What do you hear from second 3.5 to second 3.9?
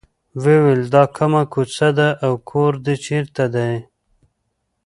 دی.